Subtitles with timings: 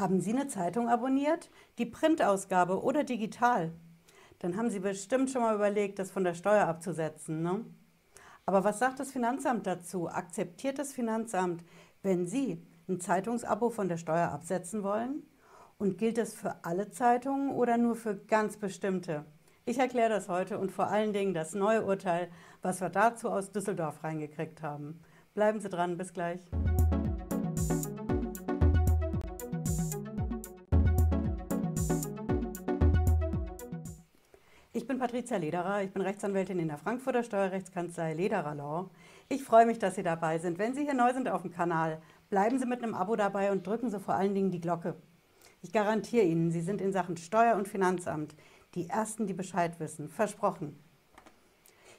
[0.00, 1.50] Haben Sie eine Zeitung abonniert?
[1.76, 3.70] Die Printausgabe oder digital?
[4.38, 7.42] Dann haben Sie bestimmt schon mal überlegt, das von der Steuer abzusetzen.
[7.42, 7.66] Ne?
[8.46, 10.08] Aber was sagt das Finanzamt dazu?
[10.08, 11.62] Akzeptiert das Finanzamt,
[12.02, 15.22] wenn Sie ein Zeitungsabo von der Steuer absetzen wollen?
[15.76, 19.26] Und gilt das für alle Zeitungen oder nur für ganz bestimmte?
[19.66, 22.30] Ich erkläre das heute und vor allen Dingen das neue Urteil,
[22.62, 25.02] was wir dazu aus Düsseldorf reingekriegt haben.
[25.34, 26.40] Bleiben Sie dran, bis gleich.
[34.72, 38.88] Ich bin Patricia Lederer, ich bin Rechtsanwältin in der Frankfurter Steuerrechtskanzlei Lederer Law.
[39.28, 40.60] Ich freue mich, dass Sie dabei sind.
[40.60, 43.66] Wenn Sie hier neu sind auf dem Kanal, bleiben Sie mit einem Abo dabei und
[43.66, 44.94] drücken Sie vor allen Dingen die Glocke.
[45.60, 48.36] Ich garantiere Ihnen, Sie sind in Sachen Steuer- und Finanzamt
[48.76, 50.08] die Ersten, die Bescheid wissen.
[50.08, 50.78] Versprochen.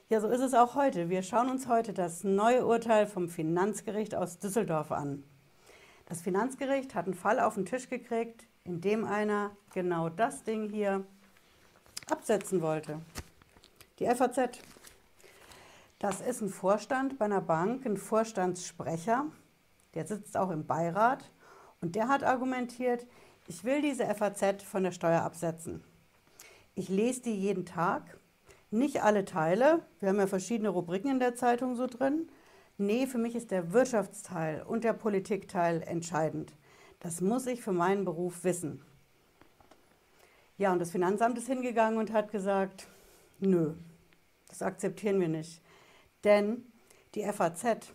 [0.08, 1.10] Ja, so ist es auch heute.
[1.10, 5.24] Wir schauen uns heute das neue Urteil vom Finanzgericht aus Düsseldorf an.
[6.06, 10.70] Das Finanzgericht hat einen Fall auf den Tisch gekriegt, in dem einer genau das Ding
[10.70, 11.04] hier
[12.10, 13.00] absetzen wollte.
[13.98, 14.58] Die FAZ.
[15.98, 19.26] Das ist ein Vorstand bei einer Bank, ein Vorstandssprecher,
[19.94, 21.30] der sitzt auch im Beirat
[21.80, 23.06] und der hat argumentiert,
[23.46, 25.84] ich will diese FAZ von der Steuer absetzen.
[26.74, 28.18] Ich lese die jeden Tag,
[28.70, 32.28] nicht alle Teile, wir haben ja verschiedene Rubriken in der Zeitung so drin.
[32.78, 36.54] Nee, für mich ist der Wirtschaftsteil und der Politikteil entscheidend.
[36.98, 38.82] Das muss ich für meinen Beruf wissen.
[40.62, 42.86] Ja, und das Finanzamt ist hingegangen und hat gesagt,
[43.40, 43.74] nö,
[44.48, 45.60] das akzeptieren wir nicht.
[46.24, 46.64] Denn
[47.14, 47.92] die FAZ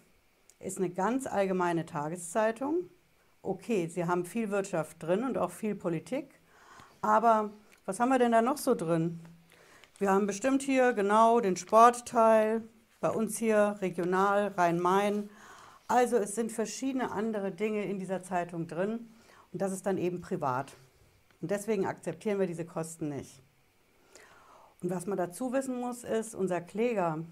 [0.60, 2.90] ist eine ganz allgemeine Tageszeitung
[3.48, 6.40] okay, sie haben viel Wirtschaft drin und auch viel Politik,
[7.02, 7.52] aber
[7.86, 9.20] was haben wir denn da noch so drin?
[10.00, 12.64] Wir haben bestimmt hier genau den Sportteil,
[13.00, 15.30] bei uns hier regional Rhein-Main.
[15.88, 19.08] Also es sind verschiedene andere Dinge in dieser Zeitung drin
[19.54, 20.76] und das ist dann eben privat.
[21.42, 23.44] Und deswegen akzeptieren wir diese Kosten nicht.
[24.82, 27.24] Und was man dazu wissen muss, ist, unser Kläger,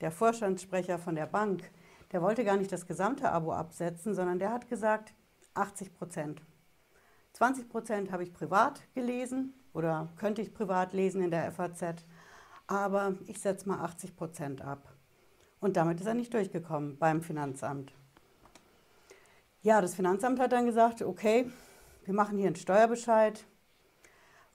[0.00, 1.70] der Vorstandssprecher von der Bank,
[2.12, 5.14] der wollte gar nicht das gesamte Abo absetzen, sondern der hat gesagt,
[5.54, 6.42] 80 Prozent.
[7.32, 12.06] 20 Prozent habe ich privat gelesen oder könnte ich privat lesen in der FAZ,
[12.66, 14.94] aber ich setze mal 80 Prozent ab.
[15.60, 17.92] Und damit ist er nicht durchgekommen beim Finanzamt.
[19.62, 21.50] Ja, das Finanzamt hat dann gesagt, okay,
[22.06, 23.44] wir machen hier einen Steuerbescheid.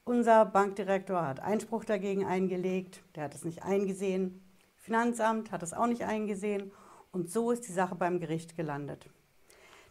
[0.05, 4.41] Unser Bankdirektor hat Einspruch dagegen eingelegt, der hat es nicht eingesehen.
[4.77, 6.71] Finanzamt hat es auch nicht eingesehen
[7.11, 9.09] und so ist die Sache beim Gericht gelandet.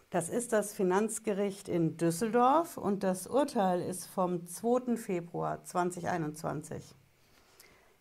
[0.08, 4.96] Das ist das Finanzgericht in Düsseldorf und das Urteil ist vom 2.
[4.96, 6.94] Februar 2021.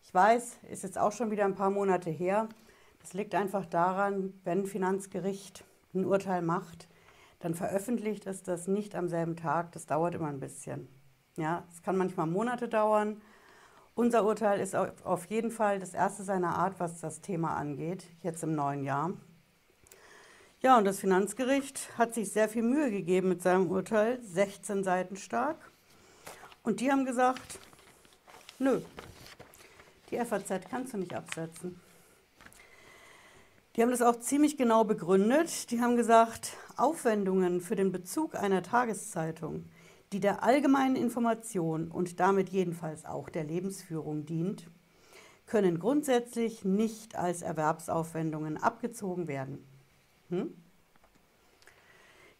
[0.02, 2.48] Ich weiß, ist jetzt auch schon wieder ein paar Monate her.
[3.00, 6.88] Das liegt einfach daran, wenn ein Finanzgericht ein Urteil macht,
[7.40, 9.72] dann veröffentlicht es das nicht am selben Tag.
[9.72, 10.88] Das dauert immer ein bisschen.
[11.36, 13.20] Ja, es kann manchmal Monate dauern.
[13.94, 18.42] Unser Urteil ist auf jeden Fall das erste seiner Art, was das Thema angeht, jetzt
[18.42, 19.12] im neuen Jahr.
[20.62, 25.16] Ja, und das Finanzgericht hat sich sehr viel Mühe gegeben mit seinem Urteil, 16 Seiten
[25.16, 25.56] stark.
[26.62, 27.58] Und die haben gesagt,
[28.58, 28.82] nö,
[30.10, 31.80] die FAZ kannst du nicht absetzen.
[33.76, 35.70] Die haben das auch ziemlich genau begründet.
[35.70, 39.66] Die haben gesagt, Aufwendungen für den Bezug einer Tageszeitung,
[40.12, 44.66] die der allgemeinen Information und damit jedenfalls auch der Lebensführung dient,
[45.46, 49.64] können grundsätzlich nicht als Erwerbsaufwendungen abgezogen werden.
[50.30, 50.52] Hm?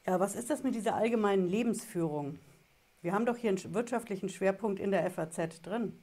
[0.07, 2.39] Ja, was ist das mit dieser allgemeinen Lebensführung?
[3.03, 5.97] Wir haben doch hier einen wirtschaftlichen Schwerpunkt in der FAZ drin.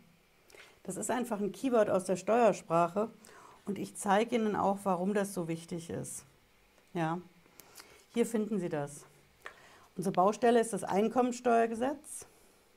[0.84, 3.12] Das ist einfach ein Keyword aus der Steuersprache
[3.68, 6.26] und ich zeige Ihnen auch, warum das so wichtig ist.
[6.94, 7.20] Ja,
[8.14, 9.06] hier finden Sie das.
[9.96, 12.26] Unsere Baustelle ist das Einkommensteuergesetz.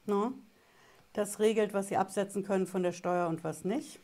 [0.06, 0.32] Ne?
[1.12, 4.00] Das regelt, was Sie absetzen können von der Steuer und was nicht.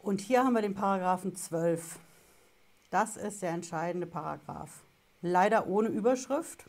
[0.00, 1.98] Und hier haben wir den Paragraphen 12.
[2.90, 4.82] Das ist der entscheidende Paragraph.
[5.22, 6.66] Leider ohne Überschrift,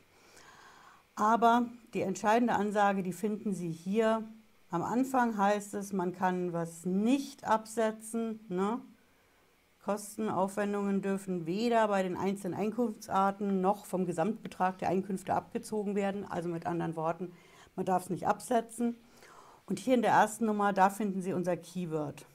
[1.15, 4.23] aber die entscheidende Ansage, die finden Sie hier.
[4.69, 8.39] Am Anfang heißt es, man kann was nicht absetzen.
[8.49, 8.81] Ne?
[9.85, 16.25] Kosten, Aufwendungen dürfen weder bei den einzelnen Einkunftsarten noch vom Gesamtbetrag der Einkünfte abgezogen werden.
[16.25, 17.31] Also mit anderen Worten,
[17.75, 18.97] man darf es nicht absetzen.
[19.67, 22.25] Und hier in der ersten Nummer, da finden Sie unser Keyword.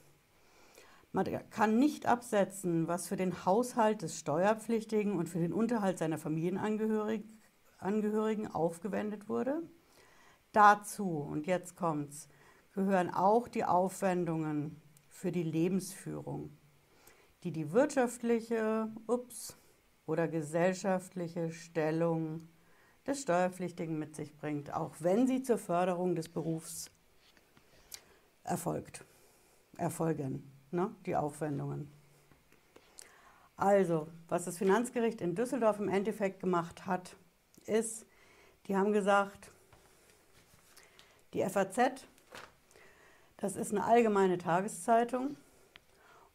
[1.11, 6.19] Man kann nicht absetzen, was für den Haushalt des Steuerpflichtigen und für den Unterhalt seiner
[6.19, 7.27] Familienangehörigen
[8.47, 9.61] aufgewendet wurde.
[10.53, 12.29] Dazu, und jetzt kommt's,
[12.73, 16.57] gehören auch die Aufwendungen für die Lebensführung,
[17.43, 19.57] die die wirtschaftliche ups,
[20.11, 22.49] oder gesellschaftliche Stellung
[23.07, 26.91] des Steuerpflichtigen mit sich bringt, auch wenn sie zur Förderung des Berufs
[28.43, 29.05] erfolgt,
[29.77, 31.91] erfolgen, ne, die Aufwendungen.
[33.55, 37.15] Also, was das Finanzgericht in Düsseldorf im Endeffekt gemacht hat,
[37.65, 38.05] ist,
[38.67, 39.51] die haben gesagt,
[41.33, 42.05] die FAZ,
[43.37, 45.37] das ist eine allgemeine Tageszeitung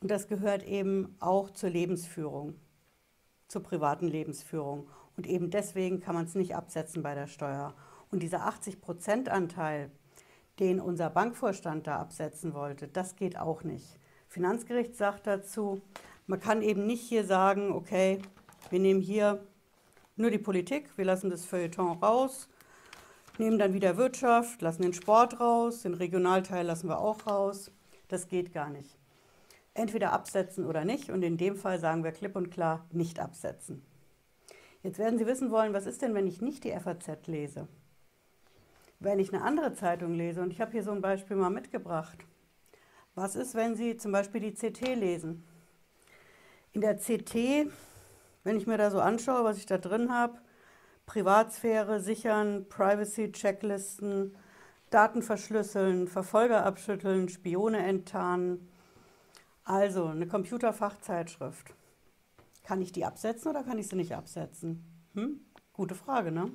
[0.06, 2.55] und das gehört eben auch zur Lebensführung,
[3.49, 4.88] zur privaten Lebensführung.
[5.17, 7.75] Und eben deswegen kann man es nicht absetzen bei der Steuer.
[8.12, 9.91] Und dieser 80-Prozent-Anteil,
[10.61, 13.99] den unser Bankvorstand da absetzen wollte, das geht auch nicht.
[14.29, 15.81] Finanzgericht sagt dazu,
[16.29, 18.20] man kann eben nicht hier sagen, okay,
[18.70, 19.44] wir nehmen hier
[20.14, 22.49] nur die Politik, wir lassen das Feuilleton raus,
[23.38, 27.73] nehmen dann wieder Wirtschaft, lassen den Sport raus, den Regionalteil lassen wir auch raus.
[28.06, 28.96] Das geht gar nicht.
[29.76, 33.84] Entweder absetzen oder nicht und in dem Fall sagen wir klipp und klar nicht absetzen.
[34.82, 37.69] Jetzt werden Sie wissen wollen, was ist denn, wenn ich nicht die FAZ lese?
[39.00, 42.17] Wenn ich eine andere Zeitung lese und ich habe hier so ein Beispiel mal mitgebracht.
[43.14, 45.44] Was ist, wenn Sie zum Beispiel die CT lesen?
[46.73, 47.70] In der CT,
[48.44, 50.38] wenn ich mir da so anschaue, was ich da drin habe,
[51.05, 54.34] Privatsphäre sichern, Privacy-Checklisten,
[54.88, 58.70] Daten verschlüsseln, Verfolger abschütteln, Spione enttarnen.
[59.69, 61.75] Also eine Computerfachzeitschrift.
[62.63, 64.85] Kann ich die absetzen oder kann ich sie nicht absetzen?
[65.15, 65.41] Hm?
[65.73, 66.53] Gute Frage, ne?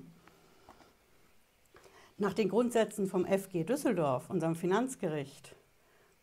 [2.17, 5.57] Nach den Grundsätzen vom FG Düsseldorf, unserem Finanzgericht,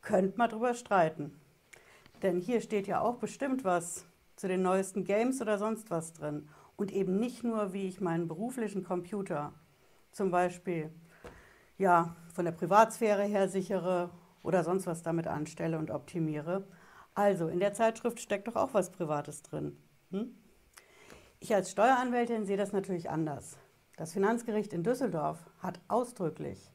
[0.00, 1.38] könnte man darüber streiten.
[2.23, 4.06] Denn hier steht ja auch bestimmt was
[4.37, 6.49] zu den neuesten Games oder sonst was drin.
[6.76, 9.52] Und eben nicht nur, wie ich meinen beruflichen Computer
[10.11, 10.91] zum Beispiel
[11.76, 14.08] ja, von der Privatsphäre her sichere
[14.43, 16.64] oder sonst was damit anstelle und optimiere.
[17.19, 19.76] Also, in der Zeitschrift steckt doch auch was Privates drin.
[20.12, 20.37] Hm?
[21.41, 23.59] Ich als Steueranwältin sehe das natürlich anders.
[23.97, 26.70] Das Finanzgericht in Düsseldorf hat ausdrücklich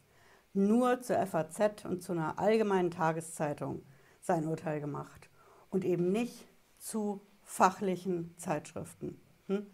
[0.52, 3.84] nur zur FAZ und zu einer allgemeinen Tageszeitung
[4.20, 5.30] sein Urteil gemacht
[5.70, 6.46] und eben nicht
[6.78, 9.22] zu fachlichen Zeitschriften.
[9.48, 9.66] Hm?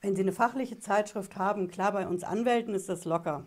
[0.00, 3.46] Wenn Sie eine fachliche Zeitschrift haben, klar, bei uns Anwälten ist das locker.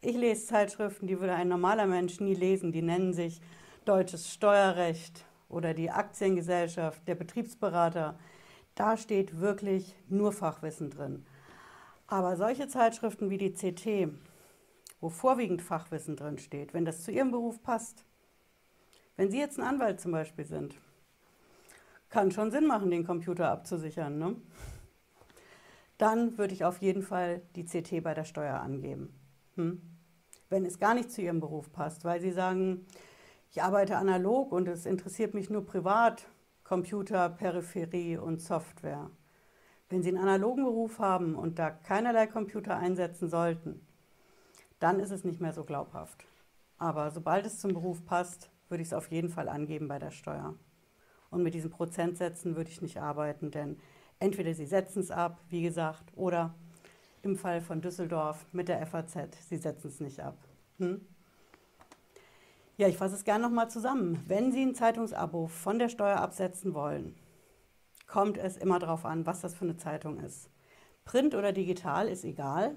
[0.00, 2.72] Ich lese Zeitschriften, die würde ein normaler Mensch nie lesen.
[2.72, 3.42] Die nennen sich
[3.86, 8.18] Deutsches Steuerrecht oder die Aktiengesellschaft, der Betriebsberater.
[8.74, 11.24] Da steht wirklich nur Fachwissen drin.
[12.08, 14.12] Aber solche Zeitschriften wie die CT,
[15.00, 18.04] wo vorwiegend Fachwissen drin steht, wenn das zu Ihrem Beruf passt,
[19.16, 20.74] wenn Sie jetzt ein Anwalt zum Beispiel sind,
[22.10, 24.18] kann schon Sinn machen, den Computer abzusichern.
[24.18, 24.36] Ne?
[25.96, 29.14] Dann würde ich auf jeden Fall die CT bei der Steuer angeben.
[29.54, 29.80] Hm?
[30.48, 32.84] Wenn es gar nicht zu Ihrem Beruf passt, weil Sie sagen,
[33.56, 36.28] ich arbeite analog und es interessiert mich nur privat,
[36.62, 39.10] Computer, Peripherie und Software.
[39.88, 43.80] Wenn Sie einen analogen Beruf haben und da keinerlei Computer einsetzen sollten,
[44.78, 46.26] dann ist es nicht mehr so glaubhaft.
[46.76, 50.10] Aber sobald es zum Beruf passt, würde ich es auf jeden Fall angeben bei der
[50.10, 50.54] Steuer.
[51.30, 53.78] Und mit diesen Prozentsätzen würde ich nicht arbeiten, denn
[54.18, 56.54] entweder Sie setzen es ab, wie gesagt, oder
[57.22, 59.16] im Fall von Düsseldorf mit der FAZ,
[59.48, 60.36] Sie setzen es nicht ab.
[60.76, 61.00] Hm?
[62.78, 64.22] Ja, ich fasse es gerne nochmal zusammen.
[64.26, 67.14] Wenn Sie ein Zeitungsabo von der Steuer absetzen wollen,
[68.06, 70.50] kommt es immer darauf an, was das für eine Zeitung ist.
[71.06, 72.74] Print oder digital ist egal.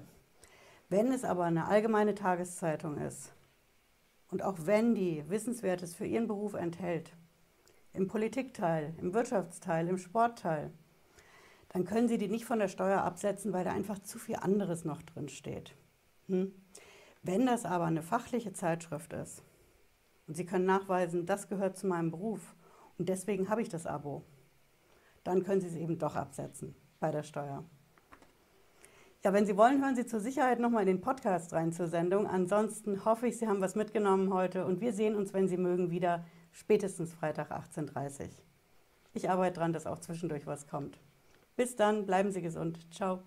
[0.88, 3.34] Wenn es aber eine allgemeine Tageszeitung ist,
[4.30, 7.12] und auch wenn die Wissenswertes für ihren Beruf enthält,
[7.92, 10.72] im Politikteil, im Wirtschaftsteil, im Sportteil,
[11.68, 14.86] dann können Sie die nicht von der Steuer absetzen, weil da einfach zu viel anderes
[14.86, 15.74] noch drin steht.
[16.28, 16.54] Hm?
[17.22, 19.42] Wenn das aber eine fachliche Zeitschrift ist
[20.30, 22.54] und Sie können nachweisen, das gehört zu meinem Beruf
[22.98, 24.22] und deswegen habe ich das Abo,
[25.24, 27.64] dann können Sie es eben doch absetzen bei der Steuer.
[29.24, 32.28] Ja, wenn Sie wollen, hören Sie zur Sicherheit nochmal in den Podcast rein zur Sendung.
[32.28, 35.90] Ansonsten hoffe ich, Sie haben was mitgenommen heute und wir sehen uns, wenn Sie mögen,
[35.90, 38.28] wieder spätestens Freitag 18.30 Uhr.
[39.14, 41.00] Ich arbeite daran, dass auch zwischendurch was kommt.
[41.56, 42.78] Bis dann, bleiben Sie gesund.
[42.94, 43.18] Ciao.